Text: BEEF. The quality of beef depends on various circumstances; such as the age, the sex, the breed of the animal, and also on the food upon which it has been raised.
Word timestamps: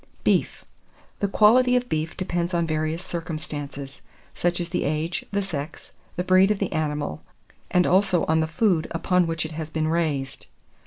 BEEF. 0.23 0.65
The 1.19 1.27
quality 1.27 1.75
of 1.75 1.87
beef 1.87 2.17
depends 2.17 2.55
on 2.55 2.65
various 2.65 3.05
circumstances; 3.05 4.01
such 4.33 4.59
as 4.59 4.69
the 4.69 4.83
age, 4.83 5.25
the 5.31 5.43
sex, 5.43 5.91
the 6.15 6.23
breed 6.23 6.49
of 6.49 6.57
the 6.57 6.73
animal, 6.73 7.21
and 7.69 7.85
also 7.85 8.25
on 8.25 8.39
the 8.39 8.47
food 8.47 8.87
upon 8.89 9.27
which 9.27 9.45
it 9.45 9.51
has 9.51 9.69
been 9.69 9.87
raised. 9.89 10.47